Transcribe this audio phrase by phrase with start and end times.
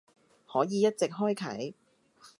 [0.47, 1.73] 可以一直開啟